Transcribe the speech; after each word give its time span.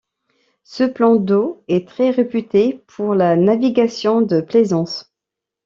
Ce 0.63 0.83
plan 0.83 1.15
d'eau 1.17 1.63
est 1.67 1.87
très 1.87 2.09
réputé 2.09 2.81
pour 2.87 3.13
la 3.13 3.35
navigation 3.35 4.21
de 4.21 4.41
plaisance. 4.41 5.13